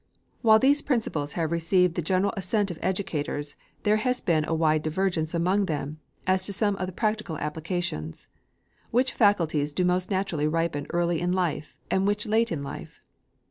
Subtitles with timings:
[0.41, 4.81] While these principles have received the general assent of educators, there has been a wide
[4.81, 8.25] divergence among them as to some of the practical applications.
[8.89, 12.99] Which faculties do most naturally ripen early in life, and which late in life?